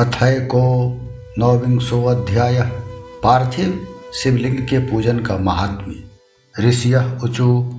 [0.00, 0.96] अथैको
[1.38, 2.60] नवविंशो अध्याय,
[3.22, 6.04] पार्थिव शिवलिंग के पूजन का महात्म्य।
[6.68, 6.94] ऋषि
[7.24, 7.72] उचु,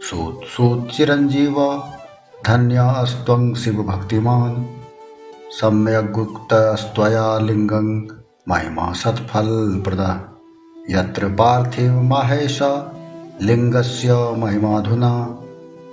[0.00, 1.82] सूत सूत चिरंजीव,
[2.46, 4.66] धन्य अस्त्वं शिव भक्तिमान
[6.76, 8.14] स्वया लिंगं
[8.48, 10.38] महिमा सत्फल प्रदा।
[10.90, 12.58] यत्र पार्थिव माहेश
[13.42, 15.38] लिंगस्य महिमाधुना।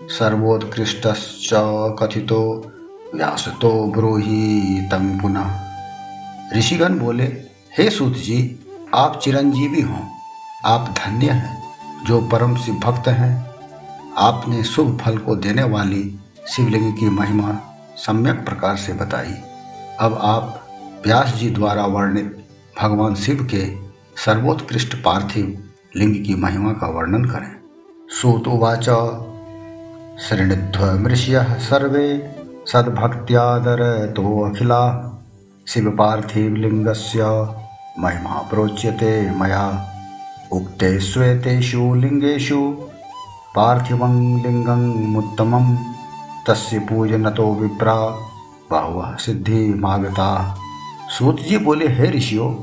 [0.09, 1.49] सर्वोत्कृष्टश्च
[1.99, 2.71] कथितो
[3.15, 5.59] व्यासतो ब्रूहि तम पुनः।
[6.57, 7.23] ऋषिगण बोले,
[7.77, 8.59] हे सूत जी
[8.95, 10.01] आप चिरंजीवी हों,
[10.65, 11.63] आप धन्य हैं,
[12.05, 13.51] जो परम शिव भक्त हैं।
[14.17, 17.59] आपने शुभ फल को देने वाली शिवलिंग की महिमा
[17.97, 19.35] सम्यक प्रकार से बताई।
[19.99, 20.67] अब आप
[21.05, 22.47] व्यास जी द्वारा वर्णित
[22.81, 23.75] भगवान शिव के
[24.25, 27.55] सर्वोत्कृष्ट पार्थिव लिंग की महिमा का वर्णन करें।
[28.09, 28.89] सूतुवाच।
[30.19, 32.36] शृणुध्व मृष्य सर्वे।
[32.73, 34.79] सद्भक्त्यादर तो अखिला
[35.67, 37.23] शिव पार्थिव लिंगस्य
[37.99, 39.93] महिमा प्रोच्यते मया।
[40.51, 42.59] उक्ते श्वेतेषु लिङ्गेषु
[43.55, 45.77] पार्थिवं लिङ्गमुत्तमं
[46.47, 47.95] तस्य पूजनतो विप्रा,
[48.71, 50.57] बहुवः सिद्धि मागता।
[51.09, 52.55] सूत जी बोले, हे ऋषियों,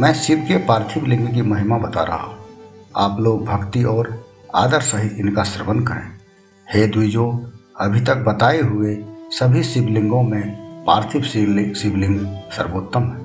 [0.00, 2.36] मैं शिव के पार्थिव लिंग की महिमा बता रहा हूँ।
[2.96, 6.10] आप लोग भक्ति और आदर सहित इनका श्रवण करें।
[6.74, 7.46] हे द्विजो,
[7.80, 10.50] अभी तक बताए हुए सभी शिवलिंगों में
[10.86, 13.18] पार्थिव शिवलिंग शिवलिंग सर्वोत्तम है।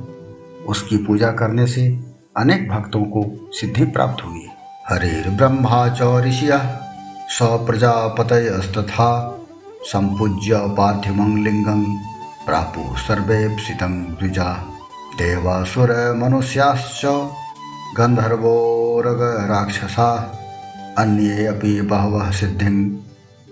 [0.65, 1.99] उसकी पूजा करने से
[2.37, 4.47] अनेक भक्तों को सिद्धि प्राप्त हुई।
[4.89, 6.81] हरे ब्रह्मा च ऋषिया,
[7.29, 7.39] स
[9.91, 11.97] संपूज्य पार्थिवं लिंगं
[12.45, 14.53] प्रापु सर्वेप्सितं द्विजा।
[15.17, 17.05] देवासुर मनुष्याश्च
[17.97, 20.39] गंधर्वोरग राक्षसा,
[20.97, 22.89] अन्ये अपि बहवः सिद्धिं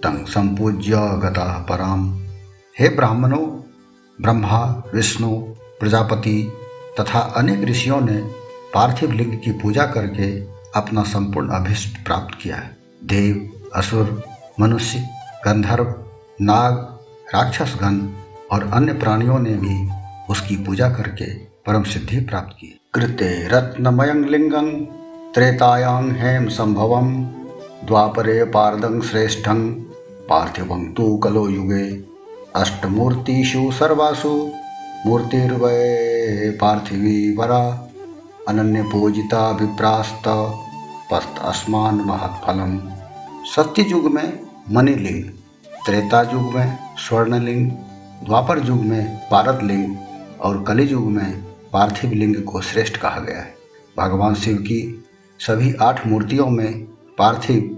[0.03, 2.22] तं संपूज्य गता पराम।
[2.79, 3.47] हे ब्राह्मणों,
[4.21, 5.29] ब्रह्मा, विष्णु,
[5.79, 6.53] प्रजापति
[6.99, 8.17] तथा अनेक ऋषियों ने
[8.73, 10.39] पार्थिव लिंग की पूजा करके
[10.75, 14.23] अपना संपूर्ण अभिष्ट प्राप्त किया है। देव, असुर,
[14.59, 14.99] मनुष्य,
[15.45, 15.95] गंधर्व,
[16.41, 16.73] नाग,
[17.35, 18.07] राक्षसगण
[18.51, 19.89] और अन्य प्राणियों ने भी
[20.29, 24.71] उसकी पूजा करके परम सिद्धि प्राप्त की। कृते रत्नमयं लिंगं,
[25.33, 27.23] त्रेतायां हेम संभवम
[27.87, 29.73] द्वापरे पारदं श्रेष्ठं,
[30.29, 32.12] पार्थिवं तु कलो युगे।
[32.55, 34.51] अष्टमूर्तिषु सर्वासु
[35.05, 37.89] मूर्तिर्वै पार्थिवी वरा
[38.47, 40.23] अनन्य पूजिता विप्रास्त,
[41.11, 42.79] पस्त अस्मान महत्फलम।
[43.45, 44.39] सत्य युग में
[44.71, 45.23] मणिलिंग
[45.85, 47.71] त्रेता युग में स्वर्णलिंग
[48.25, 49.95] द्वापर युग में पारद लिंग
[50.41, 51.43] और कलि युग में
[51.73, 53.55] पार्थिव लिंग को श्रेष्ठ कहा गया है।
[53.97, 55.05] भगवान शिव की
[55.39, 56.73] सभी आठ मूर्तियों में
[57.17, 57.77] पार्थिव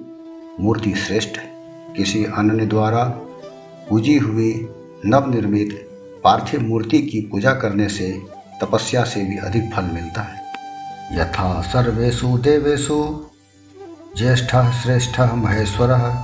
[0.59, 1.53] मूर्ति श्रेष्ठ है।
[1.97, 3.21] किसी अन्य द्वारा
[3.89, 4.69] पूजी हुई
[5.05, 5.89] नवनिर्मित
[6.23, 8.21] पार्थिव मूर्ति की पूजा करने से
[8.61, 10.41] तपस्या से भी अधिक फल मिलता है।
[11.19, 13.25] यथा सर्वेशु देवेशु
[14.17, 16.15] ज्येष्ठ श्रेष्ठ महेश्वर,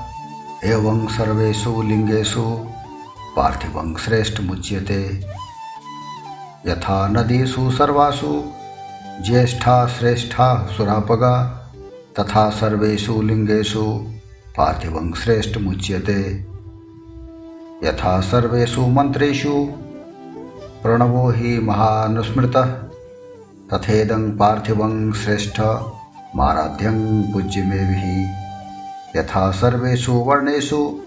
[0.65, 2.41] एवं सर्वेशु लिंगेशु
[3.35, 5.25] पार्थिव श्रेष्ठ मुच्यते।
[6.67, 8.43] यथा नदीसु सर्वासु,
[9.21, 11.43] ज्येष्ठा श्रेष्ठा सुरापगा,
[12.19, 13.83] तथा सर्वेषु लिंगेषु
[14.57, 16.50] पार्थिव श्रेष्ठ मुच्यते।
[17.83, 19.67] यथा सर्वेषु मंत्रेषु
[20.83, 22.65] प्रणवो हि महानुस्मृतः।
[23.73, 25.61] तथेदं पार्थिवं श्रेष्ठ।
[26.35, 28.29] माराध्यं पूज्यमेभिः।
[29.15, 30.99] यथा सर्वेषु वर्णेषु।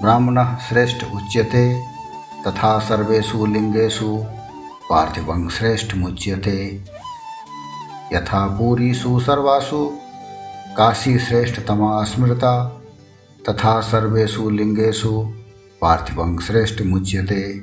[0.00, 1.82] ब्राह्मणः श्रेष्ठ उच्यते।
[2.46, 4.24] तथा सर्वेषु लिङ्गेषु।
[4.90, 6.84] पार्थिवं श्रेष्ठमुच्यते
[8.12, 9.92] यथा पूरीषु सर्वासु।
[10.76, 12.82] काशी श्रेष्ठतमा स्मृता।
[13.48, 15.32] तथा सर्वेषु लिङ्गेषु।
[15.84, 17.62] पार्थिवं श्रेष्ठमुच्यते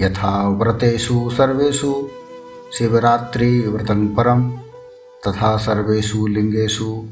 [0.00, 2.08] यथा व्रतेषु सर्वेषु
[2.78, 4.50] शिवरात्रिव्रतं परं,
[5.26, 7.08] तथा सर्वेषु लिङ्गेषु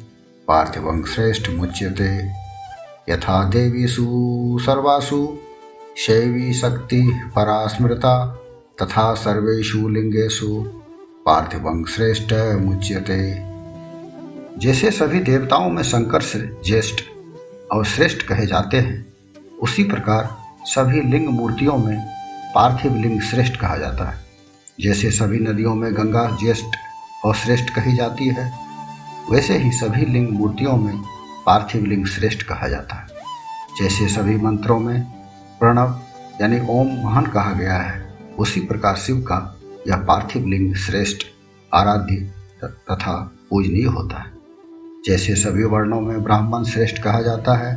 [0.48, 2.30] पार्थिवं श्रेष्ठमुच्यते
[3.12, 4.06] यथा देवीषु
[4.60, 5.38] सर्वासु
[5.96, 8.26] शैवी शक्तिः परा स्मृता,
[8.82, 10.64] तथा सर्वेषु लिंगेषु
[11.26, 13.36] पार्थिवं श्रेष्ठ मुच्यते।
[14.58, 16.22] जैसे सभी देवताओं में शंकर
[16.64, 17.04] ज्येष्ठ
[17.72, 19.11] और श्रेष्ठ कहे जाते हैं
[19.62, 22.06] उसी प्रकार सभी लिंग मूर्तियों में
[22.54, 24.18] पार्थिव लिंग श्रेष्ठ कहा जाता है।
[24.80, 26.76] जैसे सभी नदियों में गंगा ज्येष्ठ
[27.24, 28.52] और श्रेष्ठ कही जाती है,
[29.30, 31.02] वैसे ही सभी लिंग मूर्तियों में
[31.46, 33.06] पार्थिव लिंग श्रेष्ठ कहा जाता है।
[33.80, 35.02] जैसे सभी मंत्रों में
[35.60, 36.00] प्रणव
[36.40, 41.22] यानी ओम महान कहा गया है, उसी प्रकार शिव का यह पार्थिव लिंग श्रेष्ठ,
[41.74, 42.14] आराध्य
[42.64, 44.32] तथा पूजनीय होता है।
[45.06, 47.76] जैसे सभी वर्णों में ब्राह्मण श्रेष्ठ कहा जाता है,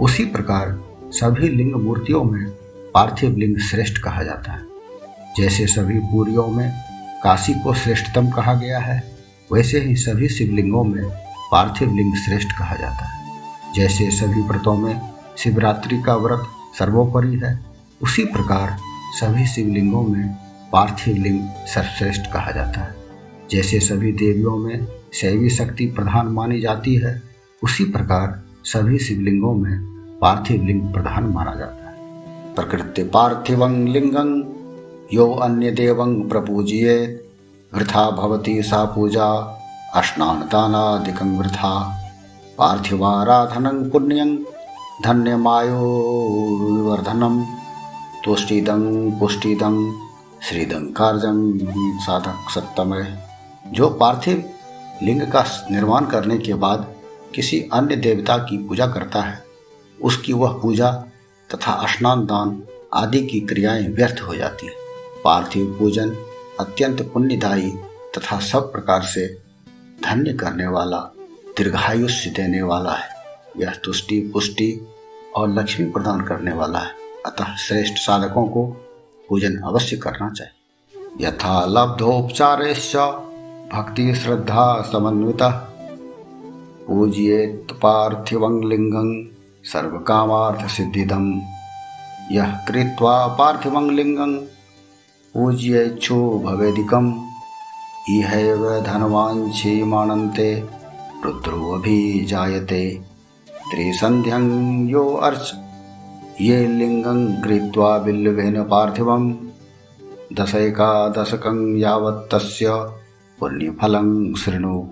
[0.00, 2.50] उसी प्रकार सभी लिंग मूर्तियों में
[2.94, 4.62] पार्थिव लिंग श्रेष्ठ कहा जाता है।
[5.36, 6.72] जैसे सभी पूरियों में
[7.22, 9.16] काशी को श्रेष्ठतम कहा गया है,
[9.52, 11.10] वैसे ही सभी शिवलिंगों में
[11.52, 13.30] पार्थिव लिंग श्रेष्ठ कहा जाता है।
[13.74, 15.00] जैसे सभी व्रतों में
[15.38, 16.42] शिवरात्रि का व्रत
[16.78, 17.60] सर्वोपरि है,
[18.02, 18.78] उसी प्रकार
[19.14, 20.28] सभी शिवलिंगों में
[20.72, 22.96] पार्थिव लिंग सर्वश्रेष्ठ कहा जाता है।
[23.50, 27.22] जैसे सभी देवियों में शैवी शक्ति प्रधान मानी जाती है,
[27.62, 29.91] उसी प्रकार सभी शिवलिंगों में
[30.22, 31.94] पार्थिव लिंग प्रधान माना जाता है।
[32.54, 34.44] प्रकृति पार्थिवं लिंगं,
[35.16, 37.24] यो अन्य देवं प्रपूजिए
[37.74, 39.58] वृथा भवती सा पूजा,
[39.94, 42.02] अश्नानदानादिकं वृथा।
[42.58, 44.36] पार्थिवाराधनं पुण्यं,
[45.04, 47.44] धन्यमायोविवर्धनं,
[48.24, 49.92] तुष्टिदं पुष्टिदं,
[50.42, 51.58] श्रीदं कार्जं
[52.00, 53.18] साधक सत्तमय।
[53.66, 54.44] जो पार्थिव
[55.02, 56.94] लिंग का निर्माण करने के बाद
[57.34, 59.51] किसी अन्य देवता की पूजा करता है
[60.02, 60.90] उसकी वह पूजा
[61.54, 62.62] तथा स्नान दान
[62.94, 64.72] आदि की क्रियाएँ व्यर्थ हो जाती। है
[65.24, 66.16] पार्थिव पूजन
[66.60, 67.70] अत्यंत पुण्यदायी
[68.18, 69.38] तथा सब प्रकार से
[70.04, 70.98] धन्य करने वाला,
[71.56, 73.08] दीर्घायुष्य देने वाला है।
[73.56, 74.88] यह तुष्टि, पुष्टि
[75.36, 76.90] और लक्ष्मी प्रदान करने वाला है।
[77.26, 78.66] अतः श्रेष्ठ साधकों को
[79.28, 80.52] पूजन अवश्य करना चाहिए।
[81.26, 82.62] यथा लब्धोपचार
[83.72, 85.50] भक्ति श्रद्धा समन्विता
[86.88, 89.31] पूज्येत् पार्थिवं लिङ्गं
[89.64, 91.40] सर्वकामार्थसिद्धिदं।
[92.32, 94.36] यः कृत्वा पार्थिवं लिङ्गं
[95.34, 97.14] पूज्येच्छो भवेदिकम्।
[98.10, 100.68] इहैव धनवाञ्छीमानन्ते
[101.24, 103.00] रुद्रोऽभिजायते।
[103.70, 104.44] त्रिसन्ध्यं
[104.88, 105.54] यो अर्च।
[106.40, 109.32] ये लिङ्गं कृत्वा बिल्वेन पार्थिवं
[110.32, 112.66] दशैकादशकं यावत् तस्य
[113.40, 114.88] पुण्यफलं शृणु।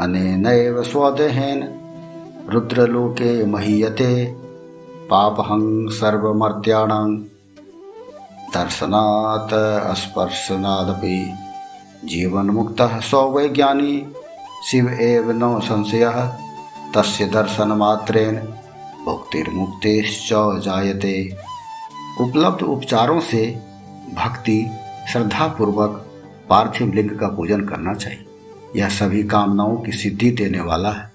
[0.00, 1.85] अनेनैव स्वदेहेन
[2.48, 4.34] रुद्रलोके महीयते,
[5.10, 7.16] पापहं सर्वमर्त्याणां।
[8.54, 11.34] दर्शनात् स्पर्शनादपि
[12.04, 14.06] जीवन्मुक्तः स्ववैज्ञानी
[14.70, 16.26] शिव एव न संशयः,
[16.94, 18.36] तस्य दर्शनमात्रेण
[19.04, 20.28] भुक्तिर्मुक्तिश्च
[20.60, 21.36] जायते।
[22.20, 23.60] उपलब्ध उपचारों से
[24.14, 24.70] भक्ति,
[25.12, 26.06] श्रद्धापूर्वक
[26.48, 28.26] पार्थिव लिंग का पूजन करना चाहिए।
[28.76, 31.05] यह सभी कामनाओं की सिद्धि देने वाला है।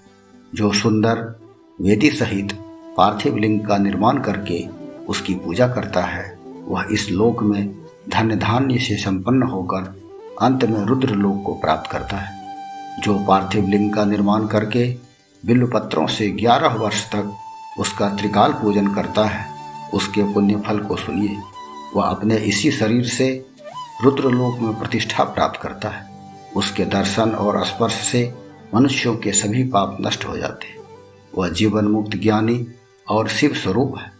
[0.54, 1.40] जो सुंदर
[1.80, 2.52] वेदी सहित
[2.96, 4.66] पार्थिव लिंग का निर्माण करके
[5.08, 7.74] उसकी पूजा करता है, वह इस लोक में
[8.08, 10.02] धन्य धान्य से संपन्न होकर
[10.42, 12.56] अंत में रुद्र लोक को प्राप्त करता है।
[13.00, 14.96] जो पार्थिव लिंग का निर्माण करके
[15.46, 17.36] बिल्व पत्रों से ग्यारह वर्ष तक
[17.78, 19.46] उसका त्रिकाल पूजन करता है,
[19.94, 21.36] उसके पुण्य फल को सुनिए।
[21.96, 23.46] वह अपने इसी शरीर से
[24.04, 26.10] रुद्रलोक में प्रतिष्ठा प्राप्त करता है।
[26.56, 28.41] उसके दर्शन और स्पर्श से
[28.74, 30.76] मनुष्यों के सभी पाप नष्ट हो जाते हैं।
[31.38, 32.66] वह जीवन मुक्त ज्ञानी
[33.08, 34.10] और शिव स्वरूप है।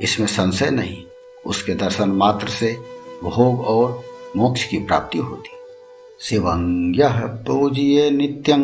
[0.00, 1.02] इसमें संशय नहीं,
[1.46, 2.76] उसके दर्शन मात्र से
[3.24, 4.02] भोग और
[4.36, 5.50] मोक्ष की प्राप्ति होती।
[6.20, 8.62] शिवं यह पूजिए नित्यं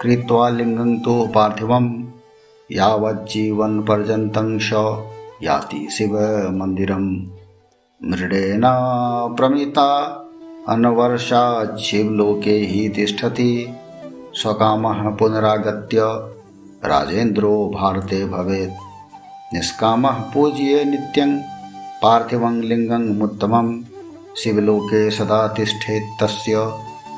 [0.00, 2.04] कृत्वा लिंगं तो पार्थिवं
[2.72, 4.58] यावज्जीवन पर्यन्तं
[5.42, 6.16] याति शिव
[6.52, 7.04] मंदिरम
[8.04, 8.72] मृडेना
[9.26, 9.90] प्रमिता
[10.68, 13.68] अनवर्षात् शिवलोके ही तिष्ठति।
[14.34, 15.98] स्वकामः पुनरागत्य।
[16.88, 18.72] राजेन्द्रो भारते भवेत्।
[19.54, 21.38] निष्कामः पूज्ये नित्यं।
[22.02, 23.84] पार्थिवं लिङ्गमुत्तमं
[24.36, 26.54] शिवलोके सदा तिष्ठेत् तस्य।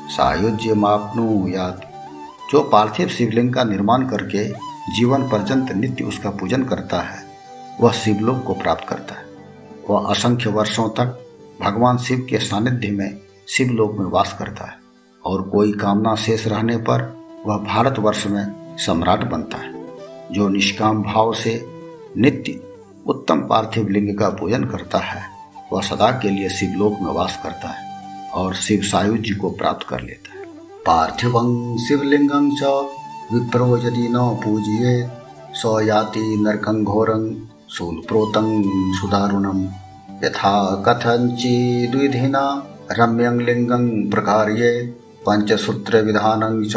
[0.09, 1.81] सायुज्यमाप्नुयात्।
[2.51, 4.49] जो पार्थिव शिवलिंग का निर्माण करके
[4.95, 7.23] जीवन पर्यंत नित्य उसका पूजन करता है,
[7.81, 9.25] वह शिवलोक को प्राप्त करता है।
[9.89, 11.27] वह असंख्य वर्षों तक
[11.61, 14.86] भगवान शिव के सानिध्य में शिवलोक में वास करता है।
[15.25, 19.85] और कोई कामना शेष रहने पर वह भारतवर्ष में सम्राट बनता है,
[20.31, 21.65] जो निष्काम भाव से
[22.17, 22.59] नित्य
[23.07, 25.23] उत्तम पार्थिव लिंग का पूजन करता है।
[25.73, 30.01] वह सदा के लिए शिवलोक में वास करता है और शिव सायुज्य को प्राप्त कर
[30.01, 30.45] लेता है।
[30.85, 32.63] पार्थिवं शिवलिंगं च,
[33.33, 35.09] विप्रो यदि न पूजिए
[35.53, 37.35] स याति नरकं घोरं,
[37.71, 39.65] शूलप्रोतं सुदारुणं।
[40.23, 46.75] यथा कथञ्चिद्विधिना रम्यं लिङ्गं प्रकार्ये। पंचसूत्रविधानं च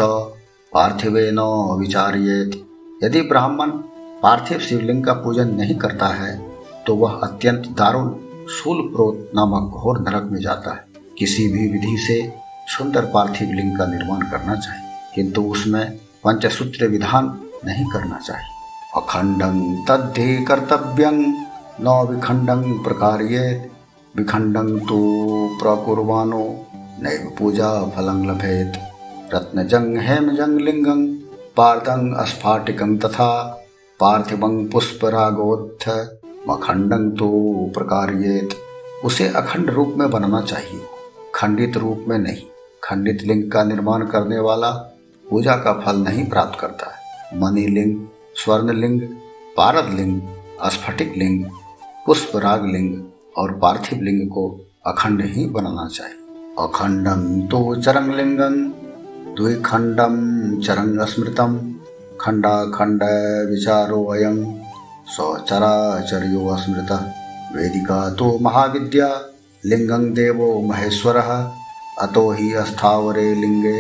[0.73, 1.39] पार्थिवेन
[1.79, 2.55] विचार्येत
[3.05, 3.71] यदि ब्राह्मण
[4.23, 6.33] पार्थिव शिवलिंग का पूजन नहीं करता है
[6.87, 8.09] तो वह अत्यंत दारुण
[8.49, 10.85] शूल प्रोत नामक घोर नरक में जाता है।
[11.19, 12.17] किसी भी विधि से
[12.69, 15.85] सुंदर पार्थिव लिंग का निर्माण करना चाहिए, किंतु उसमें
[16.25, 17.25] पंचसूत्र विधान
[17.65, 18.49] नहीं करना चाहिए।
[18.97, 21.19] अखंडं तद्धि कर्तव्यं
[21.81, 23.71] न विखंडं प्रकार्येत।
[24.15, 24.99] विखंडं तु
[25.61, 26.43] प्रकुर्वाणो
[27.03, 28.73] नैव पूजा फलं लभेत।
[29.35, 31.15] रत्नजं हेमजं लिङ्गं
[31.57, 33.61] पार्थं स्फाटिकं तथा
[34.01, 35.89] पार्थिवं पुष्परागोत्थ
[36.49, 37.29] मखण्डं तु
[37.75, 38.49] प्रकार्येत।
[39.05, 40.81] उसे अखंड रूप में बनाना चाहिए।
[41.35, 42.43] खंडित रूप में नहीं।
[42.85, 44.71] खंडित लिंग का निर्माण करने वाला
[45.31, 49.01] पूजा का फल नहीं प्राप्त करता है। मणि लिंग, स्वर्ण लिंग,
[49.57, 50.23] पारद लिंग
[50.65, 51.45] स्फटिक लिंग,
[52.07, 53.05] पुष्पराग लिंग
[53.37, 56.20] और पार्थिव लिंग को अखंड ही बनाना चाहिए।
[56.59, 57.59] अखंडम तो
[62.75, 63.03] खंड
[63.51, 64.39] विचारो अयम
[65.07, 66.91] स्वचराचर्यो स्मृत
[67.55, 69.09] वेदिका तो महाविद्या
[69.65, 71.17] लिंगं देवो महेश्वर,
[71.99, 73.79] अतो ही अस्थावरे लिंगे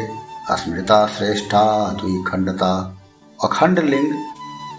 [0.51, 1.65] अस्मृता श्रेष्ठा
[2.01, 2.73] द्विखंडता
[3.39, 4.13] अखंड लिंग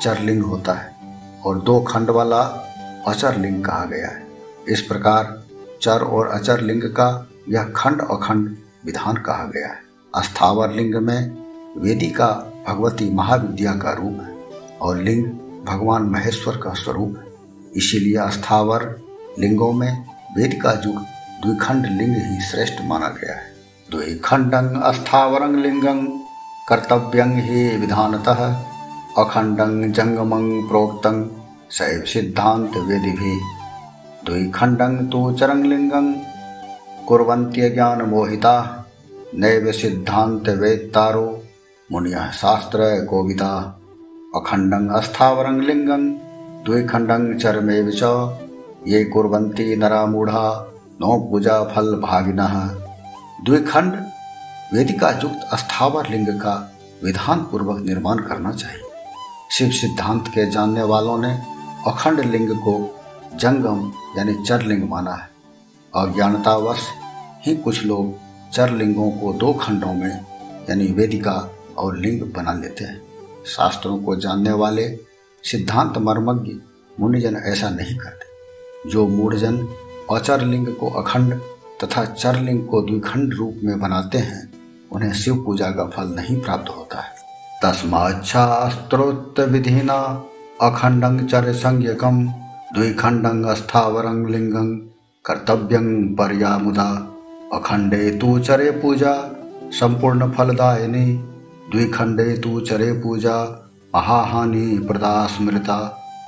[0.02, 0.92] चरलिंग होता है,
[1.46, 2.42] और दो खंड वाला
[3.08, 4.24] अचर लिंग कहा गया है।
[4.70, 5.44] इस प्रकार
[5.82, 7.10] चर और अचर लिंग का
[7.50, 8.56] यह खंड अखंड
[8.86, 9.80] विधान कहा गया है।
[10.16, 11.38] अस्थावर लिंग में
[11.78, 12.28] वेदिका
[12.68, 14.36] भगवती महाविद्या का रूप है
[14.82, 15.26] और लिंग
[15.66, 17.26] भगवान महेश्वर का स्वरूप है।
[17.76, 18.84] इसीलिए अस्थावर
[19.40, 20.06] लिंगों में
[20.38, 20.96] वेद का युग
[21.42, 23.44] द्विखंड लिंग ही श्रेष्ठ माना गया है।
[23.92, 26.06] द्विखंडं अस्थावरंग लिंगं
[26.70, 28.54] कर्तव्यं ही विधानतः,
[29.18, 31.24] अखंडं जंगमं प्रोक्तं
[31.72, 33.40] शैव सिद्धांत वेदि भी
[34.26, 36.14] द्विखंडं तो चरंग लिंगं
[37.08, 38.56] कुर्वन्त्य ज्ञान मोहिता
[39.36, 41.26] नैव सिद्धांत वेत्तारो
[41.90, 43.52] मुनिय शास्त्र कोविता
[44.36, 46.04] अखंडं अस्थावरं लिंगं
[46.66, 48.04] द्विखंडं चरमेव च।
[48.88, 50.44] ये नरा मूढ़ा
[51.02, 52.56] नो पूजा फल भागिनः
[53.46, 53.94] द्विखंड
[54.74, 56.56] वेदिका युक्त अस्थावर लिंग का
[57.04, 58.90] विधान पूर्वक निर्माण करना चाहिए।
[59.52, 61.34] शिव सिद्धांत के जानने वालों ने
[61.88, 62.76] अखंड लिंग को
[63.36, 65.31] जंगम, यानी चरलिंग माना है।
[65.96, 66.80] अज्ञानतावश
[67.46, 68.16] ही कुछ लोग
[68.52, 70.26] चरलिंगों को दो खंडों में,
[70.70, 73.02] यानी वेदिका और लिंग बना लेते हैं।
[73.46, 75.00] शास्त्रों को जानने वाले
[75.44, 76.52] सिद्धांत मर्मज्ञ
[77.00, 78.32] मुनिजन ऐसा नहीं करते।
[78.90, 79.68] जो मूढ़जन
[80.12, 81.34] अचर लिंग को अखंड
[81.84, 84.54] तथा चरलिंग को द्विखंड रूप में बनाते हैं,
[84.92, 87.16] उन्हें शिव पूजा का फल नहीं प्राप्त होता है।
[87.64, 90.24] तस्माच्छास्त्रोक्त विधिना
[90.62, 92.28] अखंडं चर संज्ञकम
[92.74, 94.91] द्विखंडं अस्थावरं लिंगं
[95.26, 96.86] कर्तव्यं पर्यामुदा।
[97.54, 99.14] अखंडे तु चरे पूजा
[99.72, 101.06] संपूर्ण फलदायिनी।
[101.72, 103.36] द्विखंडे तु चरे पूजा,
[103.96, 105.78] महाहानि प्रदा स्मृता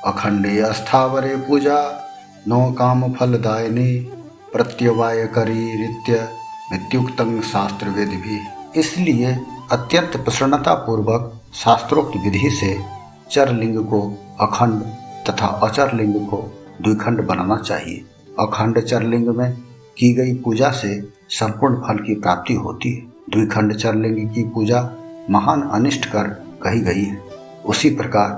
[0.06, 1.80] अखंडे अस्थावरे पूजा,
[2.48, 3.98] नो काम फलदायिनी।
[4.54, 6.30] प्रत्यवाय करी नित्य
[6.72, 8.40] मृत्युक्तं शास्त्र वेद भी
[8.80, 9.36] इसलिए
[9.72, 12.78] अत्यंत प्रसन्नता पूर्वक शास्त्रोक्त विधि से
[13.32, 14.02] चरलिंग को
[14.42, 14.82] अखंड
[15.30, 16.44] तथा अचर लिंग को
[16.82, 18.06] द्विखंड बनाना चाहिए।
[18.40, 19.52] अखंड चरलिंग में
[19.98, 21.00] की गई पूजा से
[21.30, 24.82] संपूर्ण फल की प्राप्ति होती है। द्विखंड चरलिंग की पूजा
[25.30, 26.28] महान अनिष्ट कर
[26.64, 27.18] कही गई है।
[27.66, 28.30] उसी प्रकार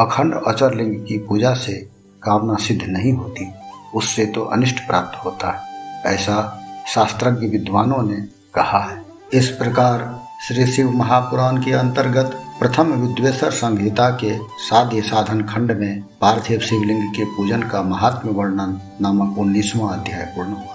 [0.00, 1.72] अखंड अचरलिंग की पूजा से
[2.22, 3.46] कामना सिद्ध नहीं होती,
[3.94, 6.36] उससे तो अनिष्ट प्राप्त होता है, ऐसा
[6.88, 8.20] शास्त्रज्ञ विद्वानों ने
[8.54, 15.42] कहा है। इस प्रकार श्री शिव महापुराण के अंतर्गत प्रथम विद्वेश्वर संहिता के साध्य साधन
[15.42, 20.62] खंड में पार्थिव शिवलिंग के पूजन का महात्म वर्णन नामक उन्नीसवा अध्याय पूर्ण हुआ।